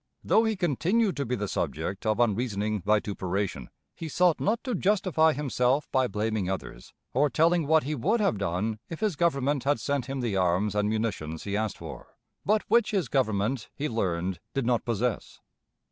[0.23, 5.31] Though he continued to be the subject of unreasoning vituperation, he sought not to justify
[5.31, 9.79] himself by blaming others, or telling what he would have done if his Government had
[9.79, 14.39] sent him the arms and munitions he asked for, but which his Government he learned
[14.55, 15.39] did not possess.